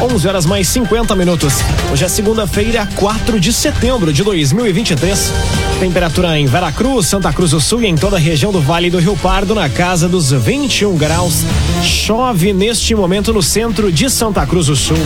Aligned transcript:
11 0.00 0.28
horas 0.28 0.46
mais 0.46 0.66
50 0.68 1.14
minutos. 1.14 1.52
Hoje 1.92 2.04
é 2.06 2.08
segunda-feira, 2.08 2.88
4 2.96 3.38
de 3.38 3.52
setembro 3.52 4.10
de 4.10 4.24
2023. 4.24 5.30
Temperatura 5.78 6.38
em 6.38 6.46
Veracruz, 6.46 7.06
Santa 7.06 7.30
Cruz 7.34 7.50
do 7.50 7.60
Sul 7.60 7.82
e 7.82 7.86
em 7.86 7.94
toda 7.94 8.16
a 8.16 8.18
região 8.18 8.50
do 8.50 8.62
Vale 8.62 8.88
do 8.88 8.98
Rio 8.98 9.14
Pardo 9.18 9.54
na 9.54 9.68
casa 9.68 10.08
dos 10.08 10.32
21 10.32 10.96
graus. 10.96 11.44
Chove 11.82 12.54
neste 12.54 12.94
momento 12.94 13.30
no 13.30 13.42
centro 13.42 13.92
de 13.92 14.08
Santa 14.08 14.46
Cruz 14.46 14.66
do 14.66 14.76
Sul. 14.76 14.96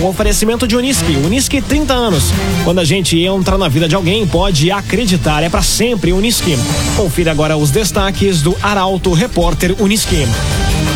Um 0.00 0.06
oferecimento 0.06 0.66
de 0.66 0.76
Unisque. 0.76 1.16
Unisque 1.24 1.60
30 1.60 1.92
anos. 1.92 2.32
Quando 2.62 2.78
a 2.78 2.84
gente 2.84 3.18
entra 3.18 3.58
na 3.58 3.68
vida 3.68 3.88
de 3.88 3.96
alguém, 3.96 4.24
pode 4.28 4.70
acreditar. 4.70 5.42
É 5.42 5.48
para 5.48 5.62
sempre 5.62 6.12
Unisque. 6.12 6.56
Confira 6.96 7.32
agora 7.32 7.56
os 7.56 7.72
destaques 7.72 8.42
do 8.42 8.56
Arauto 8.62 9.12
Repórter 9.12 9.74
Unisque. 9.80 10.24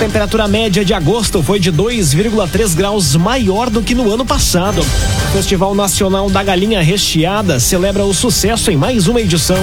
Temperatura 0.00 0.48
média 0.48 0.82
de 0.82 0.94
agosto 0.94 1.42
foi 1.42 1.60
de 1.60 1.70
2,3 1.70 2.74
graus 2.74 3.14
maior 3.16 3.68
do 3.68 3.82
que 3.82 3.94
no 3.94 4.10
ano 4.10 4.24
passado. 4.24 4.80
O 4.80 5.32
Festival 5.32 5.74
Nacional 5.74 6.30
da 6.30 6.42
Galinha 6.42 6.80
Recheada 6.80 7.60
celebra 7.60 8.06
o 8.06 8.14
sucesso 8.14 8.70
em 8.70 8.78
mais 8.78 9.08
uma 9.08 9.20
edição. 9.20 9.58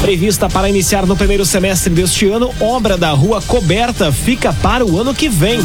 Prevista 0.00 0.48
para 0.48 0.68
iniciar 0.68 1.06
no 1.06 1.16
primeiro 1.16 1.46
semestre 1.46 1.94
deste 1.94 2.26
ano, 2.26 2.52
obra 2.58 2.98
da 2.98 3.12
rua 3.12 3.40
coberta 3.40 4.10
fica 4.10 4.52
para 4.52 4.84
o 4.84 5.00
ano 5.00 5.14
que 5.14 5.28
vem. 5.28 5.60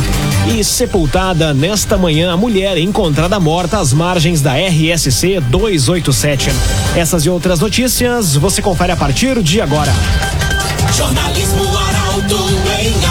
E 0.56 0.64
sepultada 0.64 1.52
nesta 1.52 1.98
manhã 1.98 2.32
a 2.32 2.38
mulher 2.38 2.78
encontrada 2.78 3.40
morta 3.40 3.80
às 3.80 3.92
margens 3.92 4.40
da 4.40 4.54
RSC 4.54 5.40
287. 5.50 6.52
Essas 6.96 7.26
e 7.26 7.30
outras 7.30 7.60
notícias 7.60 8.36
você 8.36 8.62
confere 8.62 8.92
a 8.92 8.96
partir 8.96 9.42
de 9.42 9.60
agora. 9.60 9.92
Jornalismo 10.96 11.66
Arauto 11.76 12.50
em. 12.80 13.11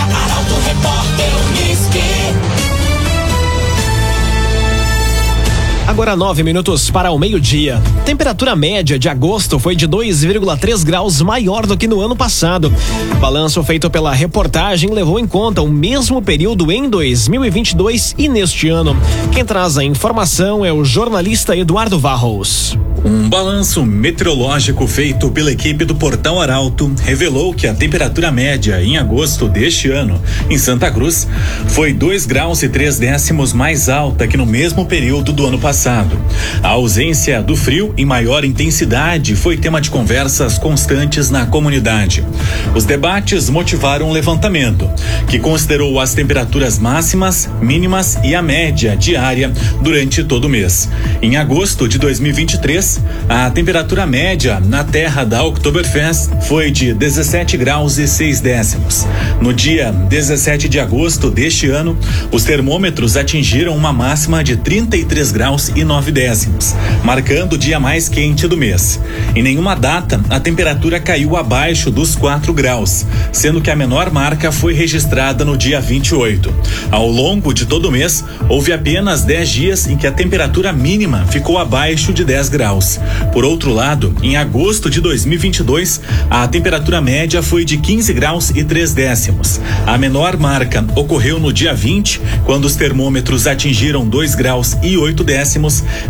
Agora 5.87 6.15
nove 6.15 6.43
minutos 6.43 6.89
para 6.89 7.11
o 7.11 7.19
meio-dia. 7.19 7.81
Temperatura 8.05 8.55
média 8.55 8.97
de 8.97 9.09
agosto 9.09 9.59
foi 9.59 9.75
de 9.75 9.87
2,3 9.87 10.83
graus 10.83 11.21
maior 11.21 11.65
do 11.65 11.75
que 11.75 11.87
no 11.87 11.99
ano 11.99 12.15
passado. 12.15 12.73
Balanço 13.19 13.61
feito 13.63 13.89
pela 13.89 14.13
reportagem 14.13 14.91
levou 14.91 15.19
em 15.19 15.27
conta 15.27 15.61
o 15.61 15.67
mesmo 15.67 16.21
período 16.21 16.71
em 16.71 16.89
2022 16.89 18.15
e 18.17 18.29
neste 18.29 18.69
ano. 18.69 18.95
Quem 19.31 19.43
traz 19.43 19.77
a 19.77 19.83
informação 19.83 20.63
é 20.63 20.71
o 20.71 20.85
jornalista 20.85 21.57
Eduardo 21.57 21.99
Varros. 21.99 22.77
Um 23.03 23.27
balanço 23.27 23.83
meteorológico 23.83 24.85
feito 24.85 25.31
pela 25.31 25.51
equipe 25.51 25.83
do 25.83 25.95
Portal 25.95 26.39
Arauto 26.39 26.93
revelou 27.03 27.51
que 27.51 27.65
a 27.65 27.73
temperatura 27.73 28.31
média 28.31 28.81
em 28.83 28.95
agosto 28.95 29.49
deste 29.49 29.89
ano, 29.89 30.21
em 30.47 30.57
Santa 30.57 30.91
Cruz, 30.91 31.27
foi 31.69 31.93
2 31.93 32.27
graus 32.27 32.61
e 32.61 32.69
3 32.69 32.99
décimos 32.99 33.53
mais 33.53 33.89
alta 33.89 34.27
que 34.27 34.37
no 34.37 34.45
mesmo 34.45 34.85
período 34.85 35.33
do 35.33 35.47
ano 35.47 35.57
passado. 35.57 35.80
A 35.87 36.67
ausência 36.69 37.41
do 37.41 37.55
frio 37.55 37.93
em 37.97 38.05
maior 38.05 38.45
intensidade 38.45 39.35
foi 39.35 39.57
tema 39.57 39.81
de 39.81 39.89
conversas 39.89 40.57
constantes 40.57 41.29
na 41.29 41.45
comunidade. 41.45 42.23
Os 42.75 42.85
debates 42.85 43.49
motivaram 43.49 44.09
um 44.09 44.11
levantamento, 44.11 44.89
que 45.27 45.39
considerou 45.39 45.99
as 45.99 46.13
temperaturas 46.13 46.77
máximas, 46.77 47.49
mínimas 47.61 48.19
e 48.23 48.35
a 48.35 48.41
média 48.41 48.95
diária 48.95 49.51
durante 49.81 50.23
todo 50.23 50.45
o 50.45 50.49
mês. 50.49 50.89
Em 51.21 51.37
agosto 51.37 51.87
de 51.87 51.97
2023, 51.97 53.01
a 53.27 53.49
temperatura 53.49 54.05
média 54.05 54.59
na 54.59 54.83
terra 54.83 55.23
da 55.23 55.43
Oktoberfest 55.43 56.29
foi 56.47 56.69
de 56.69 56.93
17 56.93 57.57
graus 57.57 57.97
e 57.97 58.07
6 58.07 58.41
décimos. 58.41 59.07
No 59.41 59.53
dia 59.53 59.91
17 59.91 60.69
de 60.69 60.79
agosto 60.79 61.31
deste 61.31 61.69
ano, 61.69 61.97
os 62.31 62.43
termômetros 62.43 63.17
atingiram 63.17 63.75
uma 63.75 63.91
máxima 63.91 64.43
de 64.43 64.57
33 64.57 65.31
graus 65.31 65.60
e 65.69 65.83
9 65.83 66.11
décimos, 66.11 66.73
marcando 67.03 67.53
o 67.53 67.57
dia 67.57 67.79
mais 67.79 68.07
quente 68.07 68.47
do 68.47 68.57
mês. 68.57 68.99
Em 69.35 69.43
nenhuma 69.43 69.75
data, 69.75 70.19
a 70.29 70.39
temperatura 70.39 70.99
caiu 70.99 71.35
abaixo 71.35 71.91
dos 71.91 72.15
4 72.15 72.53
graus, 72.53 73.05
sendo 73.31 73.61
que 73.61 73.69
a 73.69 73.75
menor 73.75 74.11
marca 74.11 74.51
foi 74.51 74.73
registrada 74.73 75.43
no 75.43 75.57
dia 75.57 75.79
28. 75.81 76.53
Ao 76.89 77.07
longo 77.07 77.53
de 77.53 77.65
todo 77.65 77.89
o 77.89 77.91
mês, 77.91 78.23
houve 78.49 78.73
apenas 78.73 79.23
10 79.23 79.49
dias 79.49 79.87
em 79.87 79.97
que 79.97 80.07
a 80.07 80.11
temperatura 80.11 80.73
mínima 80.73 81.25
ficou 81.27 81.57
abaixo 81.57 82.13
de 82.13 82.23
10 82.23 82.49
graus 82.49 82.61
graus. 82.61 82.99
Por 83.33 83.43
outro 83.43 83.73
lado, 83.73 84.15
em 84.21 84.37
agosto 84.37 84.89
de 84.89 85.01
2022, 85.01 86.01
a 86.29 86.47
temperatura 86.47 87.01
média 87.01 87.41
foi 87.41 87.65
de 87.65 87.77
15 87.77 88.13
graus 88.13 88.49
e 88.51 88.63
3 88.63 88.93
décimos. 88.93 89.59
A 89.85 89.97
menor 89.97 90.37
marca 90.37 90.85
ocorreu 90.95 91.39
no 91.39 91.51
dia 91.51 91.73
20, 91.73 92.21
quando 92.45 92.65
os 92.65 92.75
termômetros 92.75 93.47
atingiram 93.47 94.07
2 94.07 94.35
graus 94.35 94.77
e 94.81 94.97
8 94.97 95.23
décimos. 95.23 95.50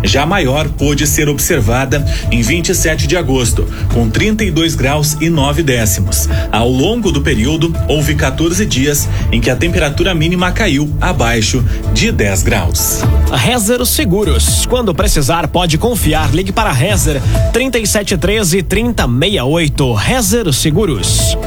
Já 0.03 0.24
a 0.24 0.25
maior 0.25 0.68
pôde 0.69 1.06
ser 1.06 1.29
observada 1.29 2.03
em 2.31 2.41
27 2.41 3.06
de 3.06 3.16
agosto, 3.16 3.68
com 3.94 4.09
32 4.09 4.74
graus 4.74 5.18
e 5.22 5.29
9 5.29 5.62
décimos. 5.62 6.28
Ao 6.52 6.69
longo 6.69 7.12
do 7.12 7.22
período, 7.22 7.75
houve 7.88 8.16
14 8.16 8.66
dias 8.66 9.07
em 9.31 9.40
que 9.40 9.50
a 9.50 9.56
temperatura 9.56 10.16
mínima 10.16 10.52
caiu 10.52 10.90
abaixo 11.00 11.63
de 11.94 12.12
10 12.12 12.44
graus. 12.44 13.02
Rezer 13.31 13.85
Seguros. 13.85 14.66
Quando 14.66 14.96
precisar, 14.96 15.47
pode 15.47 15.78
confiar. 15.78 16.34
Ligue 16.34 16.52
para 16.52 16.62
para 16.62 16.72
Rezer 16.72 17.22
3713 17.52 18.63
3068. 18.63 19.94
Rezer 19.94 20.53
Seguros. 20.53 21.38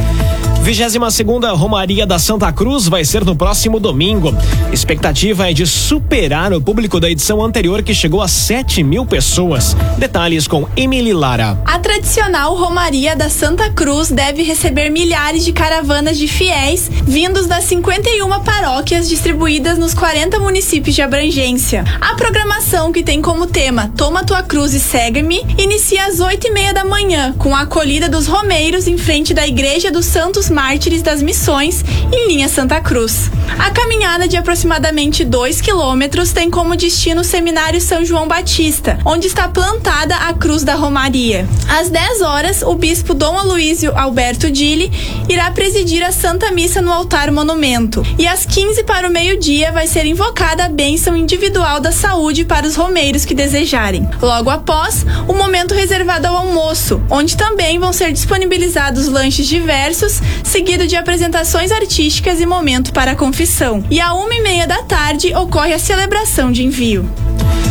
22 0.65 1.13
segunda 1.13 1.53
Romaria 1.53 2.07
da 2.07 2.19
Santa 2.19 2.51
Cruz 2.51 2.89
vai 2.89 3.05
ser 3.05 3.23
no 3.23 3.37
próximo 3.37 3.79
domingo. 3.79 4.35
Expectativa 4.73 5.51
é 5.51 5.53
de 5.53 5.67
superar 5.67 6.55
o 6.55 6.61
público 6.61 6.99
da 6.99 7.11
edição 7.11 7.43
anterior 7.45 7.83
que 7.83 7.93
chegou 7.93 8.23
a 8.23 8.27
7 8.27 8.83
mil 8.83 9.05
pessoas. 9.05 9.77
Detalhes 9.99 10.49
com 10.49 10.67
Emily 10.75 11.13
Lara. 11.13 11.61
A 11.67 11.79
tradicional 11.79 12.57
Romaria 12.57 13.15
da 13.15 13.29
Santa 13.29 13.71
Cruz 13.73 14.11
deve 14.11 14.43
receber 14.43 14.89
milhares 14.89 15.45
de 15.45 15.53
caravanas 15.53 16.17
de 16.17 16.27
fiéis 16.27 16.91
vindos 17.05 17.47
das 17.47 17.65
51 17.65 18.27
paróquias 18.43 19.07
distribuídas 19.07 19.77
nos 19.77 19.93
40 19.93 20.39
municípios 20.39 20.95
de 20.97 21.03
abrangência. 21.03 21.85
A 22.01 22.15
programação 22.15 22.91
que 22.91 23.03
tem 23.03 23.21
como 23.21 23.47
tema 23.47 23.93
Toma 23.99 24.25
tua 24.25 24.43
cruz 24.43 24.73
e 24.73 24.81
segue-me 24.81 25.45
inicia 25.59 26.07
às 26.07 26.21
8 26.21 26.47
e 26.47 26.51
meia 26.51 26.73
da 26.73 26.87
manhã 26.87 27.35
com 27.37 27.55
a 27.55 27.61
acolhida 27.61 28.09
dos 28.09 28.27
romeiros 28.27 28.89
em 28.89 28.97
frente 28.97 29.35
da 29.35 29.47
Igreja 29.47 29.91
dos 29.91 30.07
Santos 30.07 30.54
Mártires 30.55 31.03
das 31.03 31.21
Missões, 31.21 31.85
em 32.13 32.29
linha 32.29 32.49
Santa 32.49 32.81
Cruz. 32.81 33.29
A 33.59 33.71
caminhada 33.73 34.29
de 34.29 34.37
aproximadamente 34.37 35.25
2 35.25 35.61
quilômetros 35.61 36.33
tem 36.33 36.49
como 36.49 36.77
destino 36.77 37.23
o 37.23 37.25
Seminário 37.25 37.81
São 37.81 38.05
João 38.05 38.29
Batista, 38.29 38.99
onde 39.05 39.27
está 39.27 39.49
plantada 39.49 40.15
a 40.15 40.33
Cruz 40.33 40.63
da 40.63 40.75
Romaria. 40.75 41.49
Às 41.69 41.91
10 41.91 42.21
horas, 42.21 42.63
o 42.63 42.75
bispo 42.75 43.15
Dom 43.15 43.37
Aloísio 43.37 43.93
Alberto 43.97 44.51
Dille 44.51 44.93
irá 45.29 45.51
presidir 45.51 46.05
a 46.05 46.13
Santa 46.13 46.53
Missa 46.53 46.81
no 46.81 46.93
altar 46.93 47.33
monumento. 47.33 48.07
E 48.17 48.27
às 48.27 48.47
15 48.47 48.85
para 48.85 49.09
o 49.09 49.13
meio-dia 49.13 49.73
vai 49.73 49.89
ser 49.89 50.07
invocada 50.07 50.65
a 50.65 50.69
bênção 50.69 51.17
individual 51.17 51.81
da 51.81 51.91
saúde 51.91 52.45
para 52.45 52.67
os 52.67 52.77
romeiros 52.77 53.25
que 53.25 53.35
desejarem. 53.35 54.09
Logo 54.23 54.51
após, 54.51 55.05
o 55.27 55.33
momento 55.33 55.75
reservado 55.75 56.29
ao 56.29 56.37
almoço, 56.37 57.03
onde 57.11 57.37
também 57.37 57.79
vão 57.79 57.93
ser 57.93 58.13
disponibilizados 58.13 59.09
lanches 59.09 59.47
diversos, 59.47 60.21
seguido 60.45 60.87
de 60.87 60.95
apresentações 60.95 61.73
artísticas 61.73 62.41
e 62.41 62.47
momento 62.47 62.93
para 62.93 63.13
a 63.13 63.17
confissão. 63.17 63.83
E 63.91 64.01
à 64.01 64.13
uma 64.13 64.33
e 64.33 64.43
meia 64.43 64.67
da 64.67 64.83
tarde 64.83 65.35
ocorre 65.35 65.73
a 65.73 65.79
celebração 65.79 66.53
de 66.53 66.63
envio. 66.63 67.11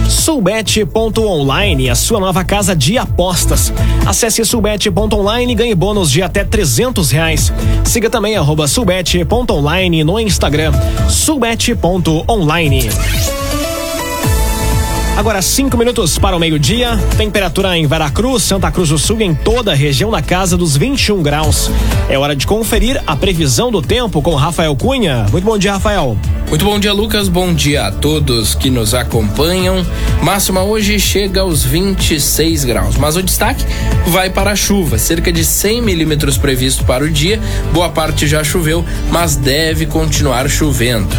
Sulbet.online, 0.10 1.90
a 1.90 1.96
sua 1.96 2.20
nova 2.20 2.44
casa 2.44 2.76
de 2.76 2.98
apostas. 2.98 3.72
Acesse 4.06 4.44
sulbet.online 4.44 5.54
e 5.54 5.56
ganhe 5.56 5.76
bônus 5.76 6.12
de 6.12 6.22
até 6.22 6.44
300 6.44 7.12
reais. 7.12 7.54
Siga 7.86 8.10
também 8.10 8.36
arroba 8.36 8.68
sulbet.online 8.68 10.04
no 10.04 10.20
Instagram. 10.20 10.74
sulbet.online. 11.10 12.90
Agora 15.16 15.44
cinco 15.44 15.78
minutos 15.78 16.18
para 16.18 16.36
o 16.36 16.40
meio-dia. 16.40 16.98
Temperatura 17.16 17.78
em 17.78 17.86
Veracruz, 17.86 18.42
Santa 18.42 18.72
Cruz 18.72 18.90
do 18.90 18.98
Sul 18.98 19.22
em 19.22 19.36
toda 19.36 19.72
a 19.72 19.76
região 19.76 20.10
na 20.10 20.24
casa 20.24 20.58
dos 20.58 20.76
21 20.76 21.22
graus. 21.22 21.70
É 22.10 22.18
hora 22.18 22.36
de 22.36 22.48
conferir 22.48 23.02
a 23.06 23.16
previsão 23.16 23.72
do 23.72 23.80
tempo 23.80 24.24
com 24.24 24.34
Rafael 24.34 24.76
Cunha. 24.76 25.28
Muito 25.32 25.46
bom 25.46 25.56
dia, 25.56 25.74
Rafael. 25.74 26.18
Muito 26.50 26.66
bom 26.66 26.80
dia, 26.80 26.92
Lucas. 26.92 27.30
Bom 27.30 27.54
dia 27.54 27.86
a 27.88 27.92
todos 27.92 28.56
que 28.56 28.72
nos 28.72 28.96
acompanham. 28.96 29.86
Máxima 30.24 30.64
hoje 30.64 31.00
chega 31.00 31.42
aos 31.42 31.64
26 31.64 32.66
graus, 32.66 32.98
mas 32.98 33.16
o 33.16 33.22
destaque 33.22 33.64
vai 34.08 34.32
para 34.32 34.52
a 34.52 34.56
chuva. 34.56 34.98
Cerca 34.98 35.32
de 35.32 35.46
100 35.46 35.82
milímetros 35.84 36.40
previsto 36.40 36.84
para 36.86 37.04
o 37.04 37.10
dia. 37.10 37.40
Boa 37.72 37.90
parte 37.90 38.26
já 38.26 38.44
choveu, 38.44 38.84
mas 39.12 39.36
deve 39.36 39.86
continuar 39.86 40.50
chovendo. 40.50 41.16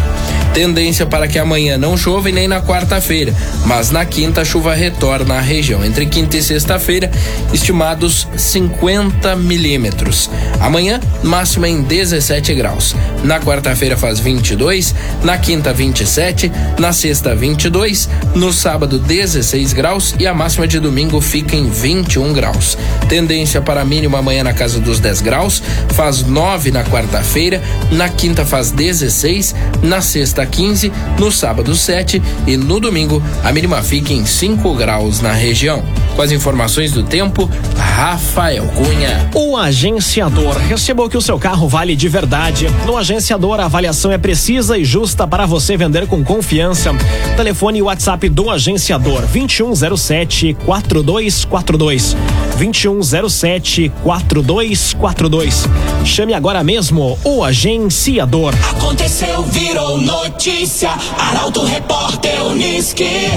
Tendência 0.55 1.05
para 1.05 1.27
que 1.27 1.37
amanhã 1.37 1.77
não 1.77 1.97
chova 1.97 2.29
e 2.29 2.31
nem 2.31 2.47
na 2.47 2.61
quarta-feira, 2.61 3.35
mas 3.65 3.91
na 3.91 4.05
quinta 4.05 4.39
a 4.39 4.45
chuva 4.45 4.73
retorna 4.73 5.35
à 5.35 5.41
região. 5.41 5.83
Entre 5.83 6.05
quinta 6.05 6.37
e 6.37 6.41
sexta-feira, 6.41 7.11
estimados 7.51 8.25
50 8.37 9.35
milímetros. 9.35 10.29
Amanhã, 10.61 11.01
máxima 11.21 11.67
em 11.67 11.81
17 11.81 12.53
graus. 12.53 12.95
Na 13.21 13.37
quarta-feira 13.37 13.97
faz 13.97 14.17
22, 14.21 14.95
na 15.25 15.37
quinta 15.37 15.73
27, 15.73 16.49
na 16.79 16.93
sexta 16.93 17.35
22, 17.35 18.07
no 18.33 18.53
sábado 18.53 18.97
16 18.97 19.73
graus 19.73 20.15
e 20.17 20.25
a 20.25 20.33
máxima 20.33 20.65
de 20.65 20.79
domingo 20.79 21.19
fica 21.19 21.53
em 21.53 21.69
21 21.69 22.31
graus. 22.31 22.77
Tendência 23.09 23.59
para 23.59 23.81
a 23.81 23.85
mínima 23.85 24.19
amanhã 24.19 24.41
na 24.41 24.53
casa 24.53 24.79
dos 24.79 25.01
10 25.01 25.19
graus, 25.19 25.61
faz 25.89 26.21
9 26.23 26.71
na 26.71 26.85
quarta-feira, 26.85 27.61
na 27.91 28.07
quinta 28.07 28.45
faz 28.45 28.71
16, 28.71 29.53
na 29.83 29.99
sexta 29.99 30.44
15, 30.45 30.91
no 31.19 31.31
sábado 31.31 31.75
7 31.75 32.21
e 32.47 32.57
no 32.57 32.79
domingo 32.79 33.21
a 33.43 33.51
mínima 33.51 33.81
fica 33.81 34.13
em 34.13 34.25
5 34.25 34.75
graus 34.75 35.21
na 35.21 35.31
região. 35.31 35.83
Com 36.15 36.21
as 36.21 36.31
informações 36.31 36.93
do 36.93 37.03
tempo, 37.03 37.49
Rafael 37.77 38.65
Cunha. 38.67 39.29
O 39.35 39.57
agenciador 39.57 40.55
recebeu 40.57 41.09
que 41.09 41.17
o 41.17 41.21
seu 41.21 41.37
carro 41.37 41.67
vale 41.67 41.93
de 41.93 42.07
verdade. 42.07 42.69
No 42.85 42.95
agenciador, 42.95 43.59
a 43.59 43.65
avaliação 43.65 44.13
é 44.13 44.17
precisa 44.17 44.77
e 44.77 44.85
justa 44.85 45.27
para 45.27 45.45
você 45.45 45.75
vender 45.75 46.07
com 46.07 46.23
confiança. 46.23 46.91
Telefone 47.35 47.79
e 47.79 47.81
WhatsApp 47.81 48.29
do 48.29 48.49
agenciador 48.49 49.25
2107 49.27 50.53
4242. 50.65 52.15
2107 52.57 53.91
4242. 54.01 55.65
Chame 56.05 56.33
agora 56.33 56.63
mesmo 56.63 57.19
o 57.25 57.43
agenciador. 57.43 58.53
Aconteceu, 58.69 59.43
virou 59.43 59.97
notícia. 59.97 60.91
Arauto 61.17 61.65
Repórter 61.65 62.41
Uniski. 62.45 63.31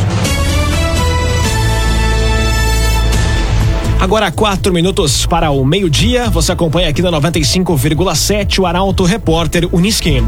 Agora 4.01 4.31
quatro 4.31 4.73
minutos 4.73 5.27
para 5.27 5.51
o 5.51 5.65
meio-dia. 5.65 6.31
Você 6.31 6.53
acompanha 6.53 6.89
aqui 6.89 7.03
na 7.03 7.11
95,7 7.11 8.61
o 8.61 8.67
Arauto 8.67 9.03
Repórter 9.03 9.69
Uniski. 9.73 10.23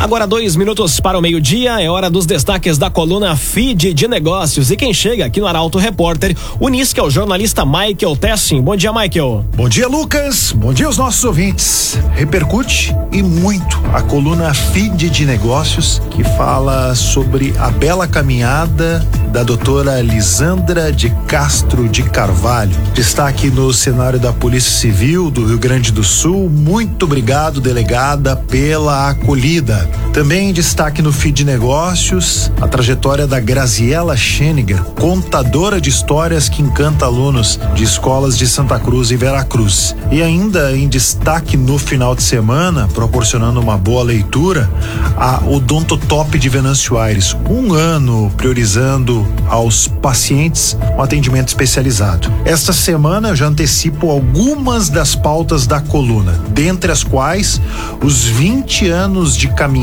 Agora 0.00 0.26
dois 0.26 0.56
minutos 0.56 0.98
para 0.98 1.18
o 1.18 1.20
meio-dia, 1.20 1.78
é 1.78 1.90
hora 1.90 2.08
dos 2.08 2.24
destaques 2.24 2.78
da 2.78 2.88
coluna 2.88 3.36
Feed 3.36 3.92
de 3.92 4.08
Negócios. 4.08 4.70
E 4.70 4.76
quem 4.76 4.94
chega 4.94 5.26
aqui 5.26 5.40
no 5.40 5.46
Arauto 5.46 5.76
Repórter, 5.76 6.34
Unisque 6.58 6.98
é 6.98 7.02
o 7.02 7.10
jornalista 7.10 7.66
Michael 7.66 8.16
Tessin. 8.16 8.62
Bom 8.62 8.74
dia, 8.74 8.94
Michael. 8.94 9.44
Bom 9.54 9.68
dia, 9.68 9.86
Lucas. 9.86 10.52
Bom 10.52 10.72
dia 10.72 10.86
aos 10.86 10.96
nossos 10.96 11.22
ouvintes. 11.22 11.98
Repercute 12.14 12.96
e 13.12 13.22
muito 13.22 13.78
a 13.92 14.00
coluna 14.00 14.54
Feed 14.54 15.10
de 15.10 15.26
Negócios, 15.26 16.00
que 16.10 16.24
fala 16.24 16.94
sobre 16.94 17.52
a 17.58 17.68
bela 17.68 18.08
caminhada 18.08 19.06
da 19.30 19.42
doutora 19.42 20.00
Lisandra 20.00 20.90
de 20.90 21.10
Castro 21.26 21.86
de 21.86 22.04
Carvalho. 22.04 22.74
Destaque 22.94 23.50
no 23.50 23.70
cenário 23.70 24.18
da 24.18 24.32
Polícia 24.32 24.72
Civil 24.72 25.30
do 25.30 25.44
Rio 25.44 25.58
Grande 25.58 25.92
do 25.92 26.02
Sul. 26.02 26.48
Muito 26.48 27.04
obrigado, 27.04 27.60
delegada, 27.60 28.34
pela 28.34 29.10
acolhida. 29.10 29.89
Também 30.12 30.52
destaque 30.52 31.00
no 31.00 31.12
feed 31.12 31.44
negócios 31.44 32.50
a 32.60 32.66
trajetória 32.66 33.26
da 33.26 33.38
Graziela 33.38 34.16
Scheniger, 34.16 34.82
contadora 34.98 35.80
de 35.80 35.88
histórias 35.88 36.48
que 36.48 36.62
encanta 36.62 37.04
alunos 37.04 37.60
de 37.74 37.84
escolas 37.84 38.36
de 38.36 38.46
Santa 38.48 38.78
Cruz 38.78 39.10
e 39.10 39.16
Veracruz. 39.16 39.94
E 40.10 40.20
ainda 40.20 40.76
em 40.76 40.88
destaque 40.88 41.56
no 41.56 41.78
final 41.78 42.16
de 42.16 42.22
semana, 42.22 42.88
proporcionando 42.92 43.60
uma 43.60 43.78
boa 43.78 44.02
leitura, 44.02 44.68
a 45.16 45.44
Odonto 45.46 45.96
Top 45.96 46.36
de 46.38 46.48
Venâncio 46.48 46.98
Aires, 46.98 47.36
um 47.48 47.72
ano 47.72 48.32
priorizando 48.36 49.26
aos 49.48 49.86
pacientes 49.86 50.76
um 50.96 51.02
atendimento 51.02 51.48
especializado. 51.48 52.32
Esta 52.44 52.72
semana 52.72 53.28
eu 53.28 53.36
já 53.36 53.46
antecipo 53.46 54.10
algumas 54.10 54.88
das 54.88 55.14
pautas 55.14 55.66
da 55.66 55.80
coluna, 55.80 56.32
dentre 56.50 56.90
as 56.90 57.04
quais 57.04 57.60
os 58.02 58.24
20 58.24 58.88
anos 58.88 59.36
de 59.36 59.48
caminhada 59.48 59.79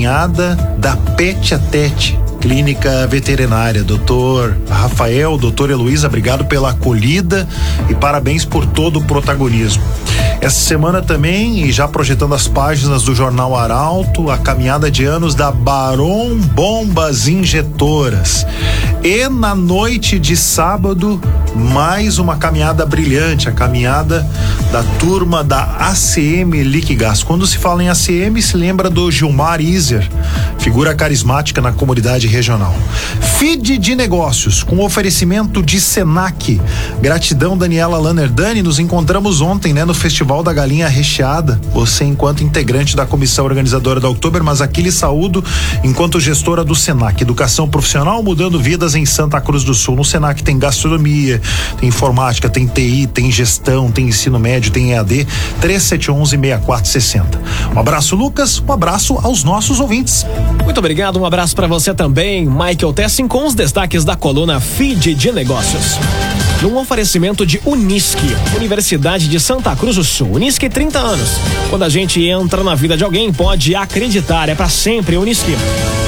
da 0.77 0.96
Pet 1.16 1.56
a 1.56 1.58
Tete, 1.58 2.18
clínica 2.39 3.08
veterinária. 3.08 3.84
Doutor 3.84 4.56
Rafael, 4.70 5.38
doutor 5.39 5.72
Heloísa, 5.72 6.06
obrigado 6.06 6.46
pela 6.46 6.70
acolhida 6.70 7.48
e 7.89 7.96
parabéns 7.96 8.46
por 8.46 8.66
todo 8.68 9.00
o 9.00 9.04
protagonismo. 9.04 9.82
Essa 10.39 10.60
semana 10.60 11.01
também, 11.01 11.63
e 11.63 11.72
já 11.72 11.88
projetando 11.88 12.36
as 12.36 12.48
páginas 12.48 13.04
do 13.04 13.16
Jornal 13.16 13.56
Arauto, 13.56 14.30
a 14.30 14.38
caminhada 14.38 14.92
de 14.92 15.04
anos 15.04 15.34
da 15.34 15.51
Baron 15.51 16.38
Bombas 16.38 17.27
Injetoras. 17.27 18.46
E 19.04 19.27
na 19.30 19.56
noite 19.56 20.20
de 20.20 20.38
sábado, 20.38 21.20
mais 21.56 22.20
uma 22.20 22.38
caminhada 22.38 22.86
brilhante, 22.86 23.50
a 23.50 23.51
caminhada 23.51 24.27
da 24.72 24.84
turma 25.00 25.44
da 25.44 25.64
ACM 25.80 26.62
Liquigás. 26.64 27.24
Quando 27.24 27.48
se 27.48 27.58
fala 27.58 27.84
em 27.84 27.90
ACM, 27.90 28.42
se 28.42 28.58
lembra 28.58 28.90
do 28.90 29.10
Gilmar 29.10 29.62
Iser, 29.62 30.10
figura 30.60 30.94
carismática 30.94 31.62
na 31.62 31.72
comunidade 31.72 32.28
regional. 32.28 32.76
Feed 33.38 33.78
de 33.78 33.96
negócios, 33.96 34.64
com 34.64 34.84
oferecimento 34.84 35.62
de 35.62 35.80
Senac. 35.80 36.60
Gratidão, 37.02 37.58
Daniela 37.58 37.98
Lanerdani. 37.98 38.62
Nos 38.62 38.80
encontramos 38.80 39.42
ontem, 39.42 39.74
né, 39.74 39.86
no 39.86 39.94
Festival 39.94 40.44
da 40.44 40.52
Galinha 40.52 40.88
Recheada. 40.88 41.62
Você, 41.72 42.04
enquanto 42.04 42.44
integrante 42.44 42.96
da 42.96 43.06
comissão 43.06 43.46
organizadora 43.46 44.00
da 44.00 44.10
Oktober, 44.10 44.44
mas 44.44 44.62
aqui 44.62 44.82
lhe 44.82 44.92
saúdo 44.92 45.44
enquanto 45.84 46.20
gestora 46.20 46.64
do 46.64 46.76
Senac. 46.76 47.22
Educação 47.22 47.70
profissional 47.70 48.22
mudando 48.24 48.60
vidas 48.60 48.96
em 48.96 49.06
Santa 49.06 49.40
Cruz 49.40 49.64
do 49.64 49.74
Sul. 49.74 49.96
No 49.96 50.04
Senac 50.04 50.42
tem 50.44 50.58
gastronomia, 50.58 51.40
tem 51.80 51.90
informática, 51.90 52.50
tem 52.50 52.66
TI, 52.66 53.08
tem 53.08 53.32
gestão, 53.32 53.92
tem 53.92 54.08
ensino 54.08 54.40
médio, 54.40 54.57
tem 54.60 54.94
EAD. 54.94 55.28
3711 55.62 56.38
6460. 56.38 57.42
Um 57.76 57.80
abraço, 57.80 58.16
Lucas. 58.16 58.62
Um 58.68 58.72
abraço 58.72 59.18
aos 59.22 59.44
nossos 59.44 59.80
ouvintes. 59.80 60.26
Muito 60.64 60.78
obrigado, 60.78 61.20
um 61.20 61.26
abraço 61.26 61.56
para 61.56 61.68
você 61.68 61.94
também, 61.94 62.46
Michael 62.46 62.94
Tessin, 62.94 63.28
com 63.28 63.46
os 63.46 63.56
destaques 63.56 64.04
da 64.04 64.16
coluna 64.16 64.60
Feed 64.60 65.16
de 65.16 65.32
Negócios. 65.32 65.98
Num 66.62 66.76
oferecimento 66.78 67.46
de 67.46 67.62
Unisque, 67.66 68.36
Universidade 68.56 69.28
de 69.28 69.40
Santa 69.40 69.76
Cruz 69.76 69.96
do 69.96 70.04
Sul. 70.04 70.32
Unisque 70.34 70.68
30 70.68 70.98
anos. 70.98 71.30
Quando 71.70 71.84
a 71.84 71.90
gente 71.90 72.24
entra 72.24 72.64
na 72.64 72.74
vida 72.74 72.98
de 72.98 73.04
alguém, 73.04 73.32
pode 73.32 73.76
acreditar, 73.76 74.50
é 74.50 74.56
para 74.56 74.68
sempre 74.68 75.18
Unisque. 75.18 75.56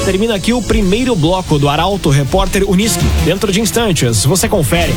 Termina 0.04 0.34
aqui 0.34 0.52
o 0.52 0.60
primeiro 0.60 1.14
bloco 1.14 1.58
do 1.58 1.68
Arauto 1.68 2.10
Repórter 2.10 2.68
Unisque. 2.68 3.04
Dentro 3.24 3.52
de 3.52 3.60
instantes, 3.60 4.24
você 4.24 4.48
confere. 4.48 4.92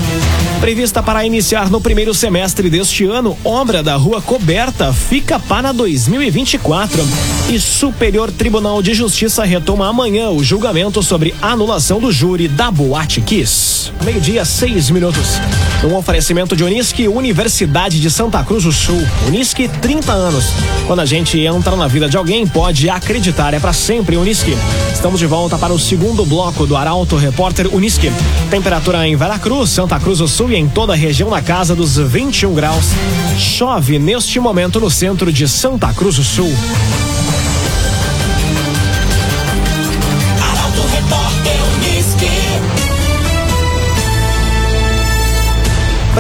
Prevista 0.60 1.03
para 1.03 1.25
iniciar 1.25 1.69
no 1.69 1.81
primeiro 1.81 2.13
semestre 2.13 2.69
deste 2.69 3.05
ano, 3.05 3.38
obra 3.43 3.83
da 3.83 3.95
rua 3.95 4.22
coberta 4.22 4.91
fica 4.93 5.38
para 5.38 5.72
2024. 5.72 7.05
E 7.50 7.60
Superior 7.60 8.31
Tribunal 8.31 8.81
de 8.81 8.93
Justiça 8.93 9.43
retoma 9.43 9.88
amanhã 9.88 10.29
o 10.29 10.43
julgamento 10.43 11.03
sobre 11.03 11.36
anulação 11.41 12.00
do 12.00 12.12
júri 12.12 12.48
da 12.48 12.72
Boate 12.72 13.22
Kiss. 13.22 13.91
Meio-dia, 14.03 14.45
seis 14.45 14.89
minutos. 14.89 15.42
Um 15.83 15.95
oferecimento 15.95 16.55
de 16.55 16.63
Unisque, 16.63 17.09
Universidade 17.09 18.00
de 18.00 18.09
Santa 18.09 18.41
Cruz 18.43 18.63
do 18.63 18.71
Sul. 18.71 19.05
Unisque, 19.27 19.67
30 19.67 20.13
anos. 20.13 20.45
Quando 20.88 21.01
a 21.01 21.05
gente 21.05 21.39
entra 21.39 21.75
na 21.75 21.88
vida 21.88 22.07
de 22.07 22.15
alguém, 22.15 22.47
pode 22.47 22.89
acreditar, 22.89 23.53
é 23.53 23.59
para 23.59 23.73
sempre 23.73 24.15
Unisque. 24.15 24.57
Estamos 24.93 25.19
de 25.19 25.25
volta 25.25 25.57
para 25.57 25.73
o 25.73 25.79
segundo 25.79 26.25
bloco 26.25 26.65
do 26.65 26.77
Arauto 26.77 27.17
Repórter 27.17 27.67
Unisque. 27.75 28.12
Temperatura 28.50 29.05
em 29.05 29.17
Veracruz, 29.17 29.71
Santa 29.71 30.00
Cruz 30.00 30.19
do 30.19 30.27
Sul 30.27 30.51
e 30.51 30.55
em 30.55 30.69
toda 30.69 30.93
a 30.93 30.95
região 30.95 31.29
na 31.29 31.41
casa 31.41 31.75
dos 31.75 31.97
21 31.97 32.53
graus. 32.53 32.85
Chove 33.38 34.00
neste 34.00 34.39
momento 34.39 34.79
no 34.79 34.89
centro 34.89 35.33
de 35.33 35.47
Santa 35.50 35.93
Cruz 35.93 36.15
do 36.15 36.23
Sul. 36.23 36.51